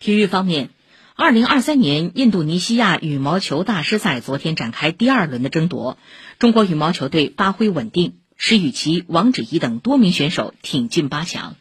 [0.00, 0.70] 体育方面，
[1.14, 5.98] 二零二三年印度尼西亚羽毛球大师赛昨天展开第二轮的争夺，
[6.38, 11.54] 中国羽毛球队发挥稳定，施雨琦、王芷怡等多名选手挺进八强。